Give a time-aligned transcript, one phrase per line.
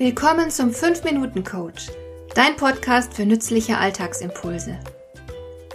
[0.00, 1.88] Willkommen zum 5-Minuten-Coach,
[2.34, 4.80] dein Podcast für nützliche Alltagsimpulse.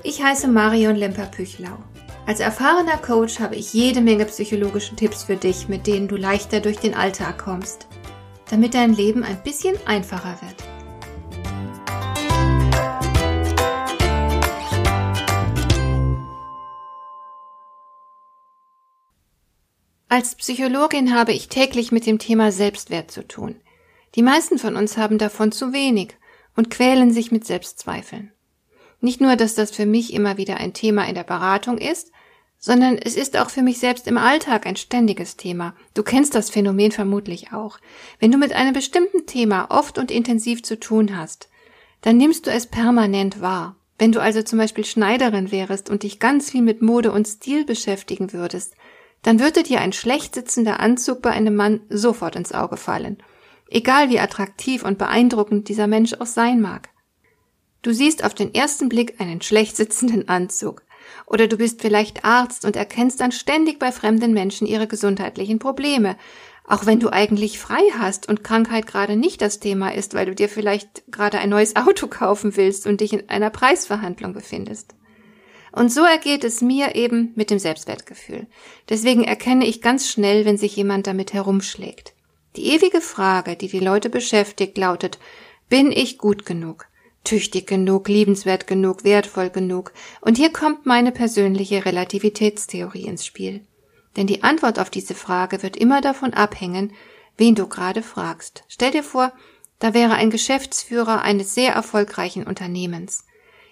[0.01, 1.77] Ich heiße Marion Lemper-Püchlau.
[2.25, 6.59] Als erfahrener Coach habe ich jede Menge psychologische Tipps für dich, mit denen du leichter
[6.59, 7.85] durch den Alltag kommst,
[8.49, 10.55] damit dein Leben ein bisschen einfacher wird.
[20.09, 23.57] Als Psychologin habe ich täglich mit dem Thema Selbstwert zu tun.
[24.15, 26.17] Die meisten von uns haben davon zu wenig
[26.55, 28.31] und quälen sich mit Selbstzweifeln.
[29.01, 32.11] Nicht nur, dass das für mich immer wieder ein Thema in der Beratung ist,
[32.57, 35.75] sondern es ist auch für mich selbst im Alltag ein ständiges Thema.
[35.93, 37.77] Du kennst das Phänomen vermutlich auch.
[38.19, 41.49] Wenn du mit einem bestimmten Thema oft und intensiv zu tun hast,
[42.01, 43.75] dann nimmst du es permanent wahr.
[43.99, 47.65] Wenn du also zum Beispiel Schneiderin wärest und dich ganz viel mit Mode und Stil
[47.65, 48.75] beschäftigen würdest,
[49.23, 53.17] dann würde dir ein schlecht sitzender Anzug bei einem Mann sofort ins Auge fallen
[53.69, 56.89] egal wie attraktiv und beeindruckend dieser Mensch auch sein mag.
[57.81, 60.85] Du siehst auf den ersten Blick einen schlecht sitzenden Anzug,
[61.27, 66.17] oder du bist vielleicht Arzt und erkennst dann ständig bei fremden Menschen ihre gesundheitlichen Probleme,
[66.67, 70.33] auch wenn du eigentlich frei hast und Krankheit gerade nicht das Thema ist, weil du
[70.33, 74.95] dir vielleicht gerade ein neues Auto kaufen willst und dich in einer Preisverhandlung befindest.
[75.71, 78.47] Und so ergeht es mir eben mit dem Selbstwertgefühl.
[78.89, 82.14] Deswegen erkenne ich ganz schnell, wenn sich jemand damit herumschlägt.
[82.55, 85.19] Die ewige Frage, die die Leute beschäftigt, lautet,
[85.67, 86.87] bin ich gut genug?
[87.23, 89.91] Tüchtig genug, liebenswert genug, wertvoll genug?
[90.21, 93.65] Und hier kommt meine persönliche Relativitätstheorie ins Spiel.
[94.15, 96.93] Denn die Antwort auf diese Frage wird immer davon abhängen,
[97.35, 98.63] wen du gerade fragst.
[98.69, 99.33] Stell dir vor,
[99.79, 103.25] da wäre ein Geschäftsführer eines sehr erfolgreichen Unternehmens.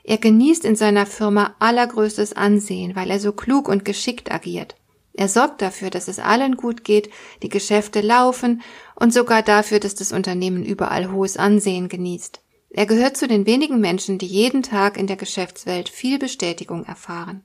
[0.04, 4.76] Er genießt in seiner Firma allergrößtes Ansehen, weil er so klug und geschickt agiert.
[5.14, 7.09] Er sorgt dafür, dass es allen gut geht,
[7.44, 8.61] die Geschäfte laufen
[8.95, 12.42] und sogar dafür, dass das Unternehmen überall hohes Ansehen genießt.
[12.71, 17.43] Er gehört zu den wenigen Menschen, die jeden Tag in der Geschäftswelt viel Bestätigung erfahren.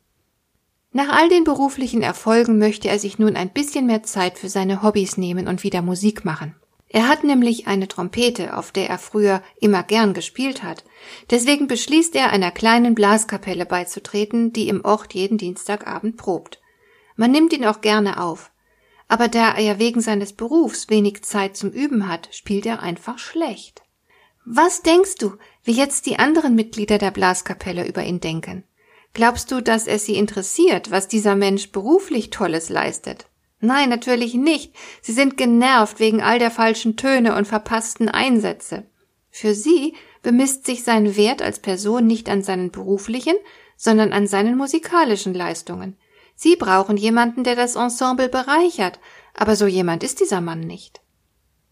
[0.90, 4.82] Nach all den beruflichen Erfolgen möchte er sich nun ein bisschen mehr Zeit für seine
[4.82, 6.54] Hobbys nehmen und wieder Musik machen.
[6.88, 10.84] Er hat nämlich eine Trompete, auf der er früher immer gern gespielt hat.
[11.30, 16.60] Deswegen beschließt er, einer kleinen Blaskapelle beizutreten, die im Ort jeden Dienstagabend probt.
[17.18, 18.52] Man nimmt ihn auch gerne auf.
[19.08, 23.82] Aber da er wegen seines Berufs wenig Zeit zum Üben hat, spielt er einfach schlecht.
[24.44, 25.32] Was denkst du,
[25.64, 28.62] wie jetzt die anderen Mitglieder der Blaskapelle über ihn denken?
[29.14, 33.26] Glaubst du, dass es sie interessiert, was dieser Mensch beruflich Tolles leistet?
[33.58, 34.72] Nein, natürlich nicht.
[35.02, 38.86] Sie sind genervt wegen all der falschen Töne und verpassten Einsätze.
[39.28, 43.34] Für sie bemisst sich sein Wert als Person nicht an seinen beruflichen,
[43.76, 45.96] sondern an seinen musikalischen Leistungen.
[46.40, 49.00] Sie brauchen jemanden, der das Ensemble bereichert,
[49.34, 51.00] aber so jemand ist dieser Mann nicht.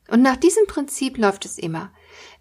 [0.08, 1.92] Und nach diesem Prinzip läuft es immer.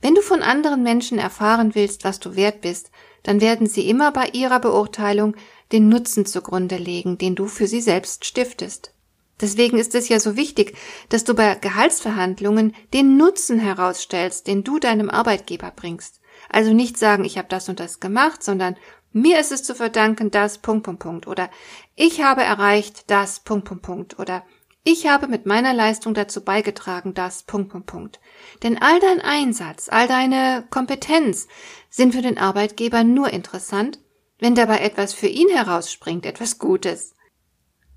[0.02, 2.90] Wenn du von anderen Menschen erfahren willst, was du wert bist,
[3.22, 5.36] dann werden sie immer bei ihrer Beurteilung
[5.72, 8.92] den Nutzen zugrunde legen, den du für sie selbst stiftest.
[9.40, 10.76] Deswegen ist es ja so wichtig,
[11.10, 16.22] dass du bei Gehaltsverhandlungen den Nutzen herausstellst, den du deinem Arbeitgeber bringst.
[16.50, 18.78] Also nicht sagen, ich habe das und das gemacht, sondern
[19.16, 21.28] mir ist es zu verdanken, das Punkt, Punkt, Punkt.
[21.28, 21.50] Oder
[21.96, 24.20] ich habe erreicht das Punkt, Punkt, Punkt.
[24.20, 24.44] Oder
[24.84, 28.20] ich habe mit meiner Leistung dazu beigetragen, das Punkt, Punkt, Punkt.
[28.62, 31.48] Denn all dein Einsatz, all deine Kompetenz
[31.90, 34.00] sind für den Arbeitgeber nur interessant,
[34.40, 37.14] wenn dabei etwas für ihn herausspringt, etwas Gutes.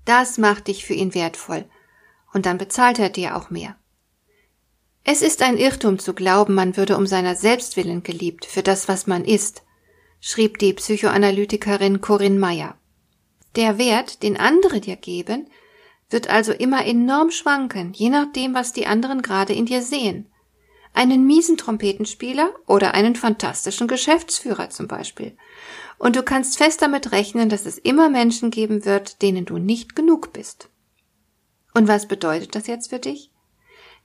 [0.05, 1.65] Das macht dich für ihn wertvoll.
[2.31, 3.75] Und dann bezahlt er dir auch mehr.
[5.03, 9.05] Es ist ein Irrtum zu glauben, man würde um seiner Selbstwillen geliebt, für das, was
[9.05, 9.63] man ist
[10.19, 12.77] schrieb die Psychoanalytikerin Corinne Meyer.
[13.55, 15.49] Der Wert, den andere dir geben,
[16.09, 20.31] wird also immer enorm schwanken, je nachdem, was die anderen gerade in dir sehen.
[20.93, 25.37] Einen miesen Trompetenspieler oder einen fantastischen Geschäftsführer zum Beispiel.
[25.99, 29.95] Und du kannst fest damit rechnen, dass es immer Menschen geben wird, denen du nicht
[29.95, 30.69] genug bist.
[31.73, 33.31] Und was bedeutet das jetzt für dich?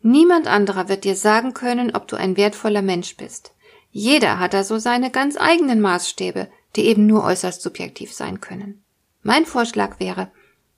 [0.02, 3.53] Niemand anderer wird dir sagen können, ob du ein wertvoller Mensch bist.
[3.96, 8.82] Jeder hat da so seine ganz eigenen Maßstäbe, die eben nur äußerst subjektiv sein können.
[9.22, 10.32] Mein Vorschlag wäre,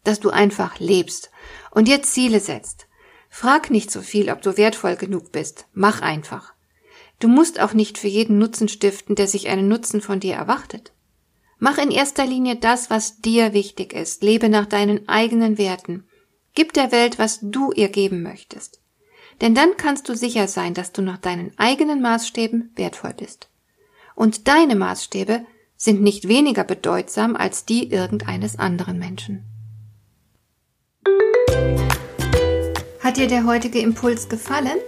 [0.05, 1.31] dass du einfach lebst
[1.71, 2.89] und dir Ziele setzt.
[3.31, 5.65] Frag nicht so viel, ob du wertvoll genug bist.
[5.73, 6.53] Mach einfach.
[7.19, 10.93] Du musst auch nicht für jeden Nutzen stiften, der sich einen Nutzen von dir erwartet.
[11.59, 14.23] Mach in erster Linie das, was dir wichtig ist.
[14.23, 16.07] Lebe nach deinen eigenen Werten.
[16.55, 18.83] Gib der Welt, was du ihr geben möchtest.
[19.41, 23.49] Denn dann kannst du sicher sein, dass du nach deinen eigenen Maßstäben wertvoll bist.
[24.15, 25.45] Und deine Maßstäbe
[25.77, 29.45] sind nicht weniger bedeutsam als die irgendeines anderen Menschen.
[33.01, 34.79] Hat dir der heutige Impuls gefallen?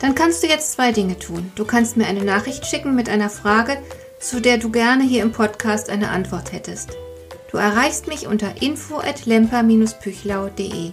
[0.00, 1.50] Dann kannst du jetzt zwei Dinge tun.
[1.54, 3.78] Du kannst mir eine Nachricht schicken mit einer Frage,
[4.18, 6.90] zu der du gerne hier im Podcast eine Antwort hättest.
[7.50, 10.92] Du erreichst mich unter info@lemper-püchlau.de.